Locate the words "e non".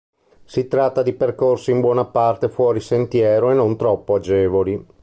3.51-3.77